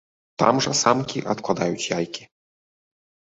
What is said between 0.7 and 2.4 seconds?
самкі адкладаюць яйкі.